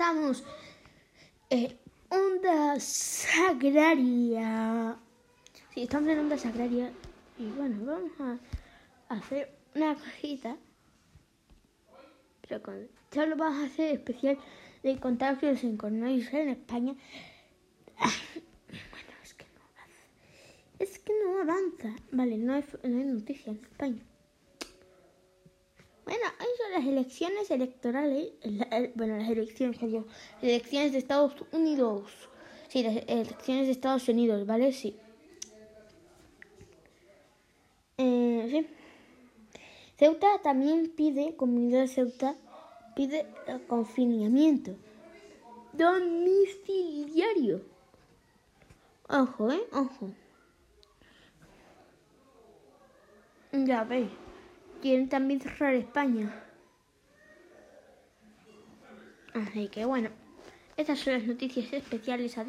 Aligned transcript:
estamos 0.00 0.42
en 1.50 1.78
Onda 2.08 2.80
Sagraria. 2.80 4.48
Sí, 5.74 5.82
estamos 5.82 6.08
en 6.08 6.20
Onda 6.20 6.38
Sagraria. 6.38 6.90
Y 7.38 7.50
bueno, 7.50 7.84
vamos 7.84 8.10
a 8.18 8.38
hacer 9.14 9.54
una 9.74 9.94
cajita. 9.94 10.56
Pero 12.40 12.62
con, 12.62 12.88
solo 13.12 13.36
vamos 13.36 13.62
a 13.62 13.66
hacer 13.66 13.96
especial 13.96 14.38
de 14.82 14.98
contagios 14.98 15.62
en 15.64 15.76
coronavirus 15.76 16.32
en 16.32 16.48
España. 16.48 16.94
Bueno, 17.98 19.12
es 19.22 19.34
que 19.34 19.44
no 19.54 19.60
avanza. 19.60 20.06
Es 20.78 20.98
que 20.98 21.12
no 21.22 21.42
avanza. 21.42 22.02
Vale, 22.10 22.38
no 22.38 22.54
hay, 22.54 22.64
no 22.84 22.98
hay 22.98 23.04
noticia 23.04 23.52
en 23.52 23.58
España. 23.58 24.09
Las 26.72 26.86
elecciones 26.86 27.50
electorales. 27.50 28.28
la- 28.42 28.88
bueno, 28.94 29.16
las 29.16 29.28
elecciones, 29.28 29.78
yo. 29.80 30.04
Elecciones 30.42 30.92
de 30.92 30.98
Estados 30.98 31.34
Unidos. 31.52 32.28
Sí, 32.68 32.82
las 32.82 32.96
elecciones 33.06 33.66
de 33.66 33.72
Estados 33.72 34.08
Unidos, 34.08 34.46
¿vale? 34.46 34.72
Sí. 34.72 34.96
Eh, 37.98 38.46
sí. 38.50 38.66
Ceuta 39.98 40.28
también 40.42 40.90
pide, 40.96 41.34
Comunidad 41.36 41.80
de 41.80 41.88
Ceuta, 41.88 42.36
pide 42.94 43.26
el 43.46 43.66
confinamiento 43.66 44.74
domiciliario. 45.72 47.62
Ojo, 49.08 49.50
¿eh? 49.50 49.60
Ojo. 49.72 50.10
Ya 53.52 53.84
veis. 53.84 54.08
Quieren 54.80 55.08
también 55.08 55.40
cerrar 55.40 55.74
España. 55.74 56.44
Así 59.48 59.68
que 59.68 59.84
bueno, 59.84 60.10
estas 60.76 60.98
son 60.98 61.14
las 61.14 61.24
noticias 61.24 61.72
especiales. 61.72 62.36
Adiós. 62.38 62.48